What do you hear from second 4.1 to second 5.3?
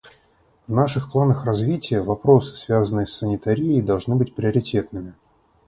быть приоритетными.